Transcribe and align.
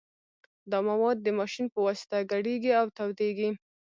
دا 0.71 0.77
مواد 0.89 1.17
د 1.21 1.27
ماشین 1.39 1.65
په 1.73 1.79
واسطه 1.87 2.17
ګډیږي 2.31 2.71
او 2.81 2.85
تودیږي 2.97 3.49